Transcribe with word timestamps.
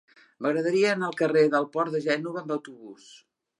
M'agradaria 0.45 0.87
anar 0.93 1.09
al 1.09 1.13
carrer 1.19 1.45
del 1.57 1.69
Port 1.77 1.95
de 1.99 2.03
Gènova 2.09 2.43
amb 2.43 2.57
autobús. 2.59 3.15